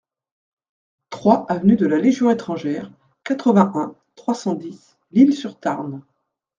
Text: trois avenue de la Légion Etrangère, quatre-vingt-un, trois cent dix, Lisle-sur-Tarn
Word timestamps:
trois 1.11 1.45
avenue 1.51 1.75
de 1.75 1.85
la 1.85 1.99
Légion 1.99 2.31
Etrangère, 2.31 2.89
quatre-vingt-un, 3.23 3.93
trois 4.15 4.33
cent 4.33 4.55
dix, 4.55 4.97
Lisle-sur-Tarn 5.11 6.01